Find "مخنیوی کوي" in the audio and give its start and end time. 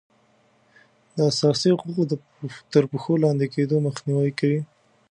3.87-4.59